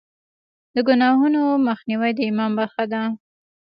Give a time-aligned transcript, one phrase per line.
[0.75, 3.01] د ګناهونو مخنیوی د ایمان برخه ده.